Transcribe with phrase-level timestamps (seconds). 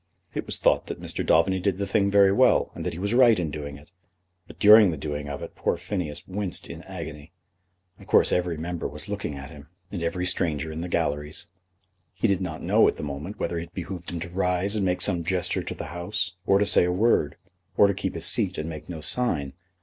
[0.33, 1.23] It was thought that Mr.
[1.23, 3.91] Daubeny did the thing very well, and that he was right in doing it;
[4.47, 7.33] but during the doing of it poor Phineas winced in agony.
[7.99, 11.45] Of course every member was looking at him, and every stranger in the galleries.
[12.15, 15.01] He did not know at the moment whether it behoved him to rise and make
[15.01, 17.35] some gesture to the House, or to say a word,
[17.77, 19.53] or to keep his seat and make no sign.